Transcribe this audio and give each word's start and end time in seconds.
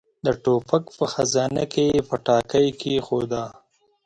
د 0.25 0.27
ټوپک 0.43 0.83
په 0.97 1.05
خزانه 1.13 1.63
کې 1.73 1.83
يې 1.93 2.01
پټاکۍ 2.07 2.67
کېښوده. 2.79 3.43